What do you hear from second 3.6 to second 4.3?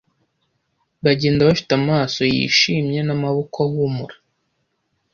ahumura